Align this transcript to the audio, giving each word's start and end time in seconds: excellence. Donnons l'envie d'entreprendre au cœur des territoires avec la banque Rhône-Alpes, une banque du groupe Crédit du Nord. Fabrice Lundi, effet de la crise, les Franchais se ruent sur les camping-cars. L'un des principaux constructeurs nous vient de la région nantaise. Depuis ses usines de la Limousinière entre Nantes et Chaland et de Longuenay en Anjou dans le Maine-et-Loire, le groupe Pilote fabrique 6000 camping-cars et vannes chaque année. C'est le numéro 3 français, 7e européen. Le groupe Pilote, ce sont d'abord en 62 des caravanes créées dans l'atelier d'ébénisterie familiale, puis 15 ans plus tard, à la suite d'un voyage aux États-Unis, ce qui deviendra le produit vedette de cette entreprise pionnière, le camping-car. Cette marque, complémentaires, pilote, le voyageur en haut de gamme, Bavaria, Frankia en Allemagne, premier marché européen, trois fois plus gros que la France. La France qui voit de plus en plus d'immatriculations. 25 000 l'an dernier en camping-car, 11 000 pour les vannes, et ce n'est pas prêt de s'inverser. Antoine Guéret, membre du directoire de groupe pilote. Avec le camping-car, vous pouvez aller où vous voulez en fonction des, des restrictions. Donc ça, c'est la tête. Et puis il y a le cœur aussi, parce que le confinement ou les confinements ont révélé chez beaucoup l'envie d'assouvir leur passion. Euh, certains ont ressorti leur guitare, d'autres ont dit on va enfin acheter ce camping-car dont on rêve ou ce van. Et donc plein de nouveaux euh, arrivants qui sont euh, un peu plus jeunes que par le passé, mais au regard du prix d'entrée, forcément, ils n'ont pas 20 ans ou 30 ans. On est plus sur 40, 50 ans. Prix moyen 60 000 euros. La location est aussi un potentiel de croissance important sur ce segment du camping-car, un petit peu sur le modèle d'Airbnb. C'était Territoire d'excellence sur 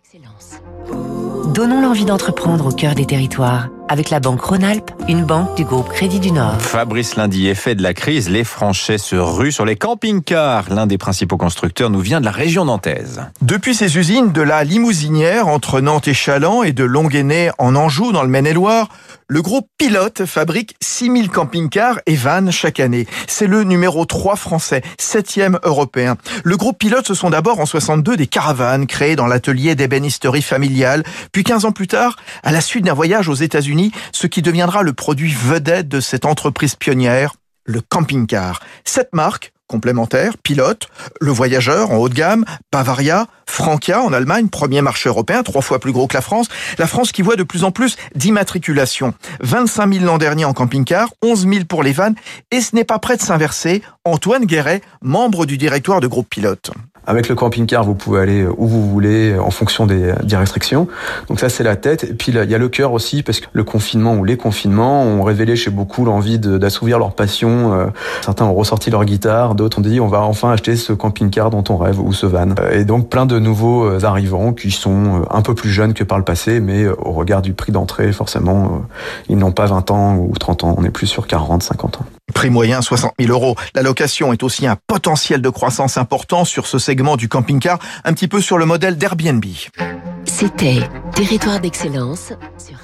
excellence. 0.00 1.49
Donnons 1.60 1.82
l'envie 1.82 2.06
d'entreprendre 2.06 2.68
au 2.68 2.70
cœur 2.72 2.94
des 2.94 3.04
territoires 3.04 3.68
avec 3.90 4.08
la 4.10 4.20
banque 4.20 4.40
Rhône-Alpes, 4.40 4.92
une 5.08 5.24
banque 5.24 5.56
du 5.56 5.64
groupe 5.64 5.88
Crédit 5.88 6.20
du 6.20 6.30
Nord. 6.30 6.62
Fabrice 6.62 7.16
Lundi, 7.16 7.48
effet 7.48 7.74
de 7.74 7.82
la 7.82 7.92
crise, 7.92 8.30
les 8.30 8.44
Franchais 8.44 8.98
se 8.98 9.16
ruent 9.16 9.50
sur 9.50 9.64
les 9.64 9.74
camping-cars. 9.74 10.70
L'un 10.70 10.86
des 10.86 10.96
principaux 10.96 11.36
constructeurs 11.36 11.90
nous 11.90 11.98
vient 11.98 12.20
de 12.20 12.24
la 12.24 12.30
région 12.30 12.64
nantaise. 12.64 13.22
Depuis 13.42 13.74
ses 13.74 13.98
usines 13.98 14.30
de 14.30 14.42
la 14.42 14.62
Limousinière 14.62 15.48
entre 15.48 15.80
Nantes 15.80 16.06
et 16.06 16.14
Chaland 16.14 16.62
et 16.62 16.72
de 16.72 16.84
Longuenay 16.84 17.50
en 17.58 17.74
Anjou 17.74 18.12
dans 18.12 18.22
le 18.22 18.28
Maine-et-Loire, 18.28 18.88
le 19.26 19.42
groupe 19.42 19.66
Pilote 19.76 20.24
fabrique 20.24 20.76
6000 20.80 21.28
camping-cars 21.28 21.98
et 22.06 22.14
vannes 22.14 22.52
chaque 22.52 22.78
année. 22.78 23.08
C'est 23.26 23.48
le 23.48 23.64
numéro 23.64 24.04
3 24.04 24.36
français, 24.36 24.82
7e 25.00 25.58
européen. 25.64 26.16
Le 26.44 26.56
groupe 26.56 26.78
Pilote, 26.78 27.06
ce 27.08 27.14
sont 27.14 27.30
d'abord 27.30 27.58
en 27.58 27.66
62 27.66 28.16
des 28.16 28.26
caravanes 28.28 28.86
créées 28.86 29.16
dans 29.16 29.26
l'atelier 29.26 29.74
d'ébénisterie 29.74 30.42
familiale, 30.42 31.02
puis 31.32 31.42
15 31.50 31.64
ans 31.64 31.72
plus 31.72 31.88
tard, 31.88 32.14
à 32.44 32.52
la 32.52 32.60
suite 32.60 32.84
d'un 32.84 32.94
voyage 32.94 33.28
aux 33.28 33.34
États-Unis, 33.34 33.90
ce 34.12 34.28
qui 34.28 34.40
deviendra 34.40 34.84
le 34.84 34.92
produit 34.92 35.34
vedette 35.34 35.88
de 35.88 35.98
cette 35.98 36.24
entreprise 36.24 36.76
pionnière, 36.76 37.34
le 37.64 37.80
camping-car. 37.80 38.60
Cette 38.84 39.12
marque, 39.12 39.52
complémentaires, 39.70 40.36
pilote, 40.36 40.88
le 41.20 41.30
voyageur 41.30 41.92
en 41.92 41.98
haut 41.98 42.08
de 42.08 42.14
gamme, 42.14 42.44
Bavaria, 42.72 43.28
Frankia 43.46 44.02
en 44.02 44.12
Allemagne, 44.12 44.48
premier 44.48 44.82
marché 44.82 45.08
européen, 45.08 45.42
trois 45.42 45.62
fois 45.62 45.78
plus 45.78 45.92
gros 45.92 46.08
que 46.08 46.14
la 46.14 46.20
France. 46.20 46.48
La 46.78 46.88
France 46.88 47.12
qui 47.12 47.22
voit 47.22 47.36
de 47.36 47.44
plus 47.44 47.62
en 47.62 47.70
plus 47.70 47.96
d'immatriculations. 48.14 49.14
25 49.40 49.94
000 49.94 50.04
l'an 50.04 50.18
dernier 50.18 50.44
en 50.44 50.52
camping-car, 50.52 51.08
11 51.22 51.48
000 51.48 51.64
pour 51.68 51.82
les 51.82 51.92
vannes, 51.92 52.16
et 52.50 52.60
ce 52.60 52.74
n'est 52.74 52.84
pas 52.84 52.98
prêt 52.98 53.16
de 53.16 53.22
s'inverser. 53.22 53.82
Antoine 54.04 54.44
Guéret, 54.44 54.82
membre 55.02 55.46
du 55.46 55.56
directoire 55.56 56.00
de 56.00 56.08
groupe 56.08 56.28
pilote. 56.28 56.72
Avec 57.06 57.28
le 57.28 57.34
camping-car, 57.34 57.82
vous 57.82 57.94
pouvez 57.94 58.20
aller 58.20 58.46
où 58.46 58.68
vous 58.68 58.88
voulez 58.88 59.36
en 59.38 59.50
fonction 59.50 59.86
des, 59.86 60.12
des 60.22 60.36
restrictions. 60.36 60.86
Donc 61.28 61.40
ça, 61.40 61.48
c'est 61.48 61.64
la 61.64 61.74
tête. 61.74 62.04
Et 62.04 62.14
puis 62.14 62.30
il 62.30 62.50
y 62.50 62.54
a 62.54 62.58
le 62.58 62.68
cœur 62.68 62.92
aussi, 62.92 63.22
parce 63.22 63.40
que 63.40 63.46
le 63.52 63.64
confinement 63.64 64.14
ou 64.14 64.24
les 64.24 64.36
confinements 64.36 65.02
ont 65.02 65.22
révélé 65.22 65.56
chez 65.56 65.70
beaucoup 65.70 66.04
l'envie 66.04 66.38
d'assouvir 66.38 66.98
leur 66.98 67.14
passion. 67.14 67.72
Euh, 67.72 67.86
certains 68.20 68.44
ont 68.44 68.54
ressorti 68.54 68.90
leur 68.90 69.04
guitare, 69.04 69.54
d'autres 69.60 69.78
ont 69.78 69.82
dit 69.82 70.00
on 70.00 70.08
va 70.08 70.22
enfin 70.22 70.50
acheter 70.50 70.76
ce 70.76 70.92
camping-car 70.92 71.50
dont 71.50 71.64
on 71.68 71.76
rêve 71.76 72.00
ou 72.00 72.12
ce 72.12 72.26
van. 72.26 72.54
Et 72.72 72.84
donc 72.84 73.08
plein 73.08 73.26
de 73.26 73.38
nouveaux 73.38 73.84
euh, 73.84 74.04
arrivants 74.04 74.52
qui 74.52 74.70
sont 74.70 75.20
euh, 75.20 75.24
un 75.30 75.42
peu 75.42 75.54
plus 75.54 75.70
jeunes 75.70 75.94
que 75.94 76.04
par 76.04 76.18
le 76.18 76.24
passé, 76.24 76.60
mais 76.60 76.86
au 76.86 77.12
regard 77.12 77.42
du 77.42 77.52
prix 77.52 77.72
d'entrée, 77.72 78.12
forcément, 78.12 78.82
ils 79.28 79.36
n'ont 79.36 79.52
pas 79.52 79.66
20 79.66 79.90
ans 79.90 80.16
ou 80.16 80.32
30 80.38 80.64
ans. 80.64 80.74
On 80.76 80.84
est 80.84 80.90
plus 80.90 81.06
sur 81.06 81.26
40, 81.26 81.62
50 81.62 81.98
ans. 81.98 82.04
Prix 82.34 82.50
moyen 82.50 82.80
60 82.80 83.12
000 83.18 83.32
euros. 83.32 83.56
La 83.74 83.82
location 83.82 84.32
est 84.32 84.42
aussi 84.42 84.66
un 84.66 84.76
potentiel 84.86 85.42
de 85.42 85.48
croissance 85.48 85.96
important 85.96 86.44
sur 86.44 86.66
ce 86.66 86.78
segment 86.78 87.16
du 87.16 87.28
camping-car, 87.28 87.78
un 88.04 88.12
petit 88.12 88.28
peu 88.28 88.40
sur 88.40 88.58
le 88.58 88.66
modèle 88.66 88.96
d'Airbnb. 88.96 89.44
C'était 90.24 90.80
Territoire 91.14 91.60
d'excellence 91.60 92.32
sur 92.56 92.76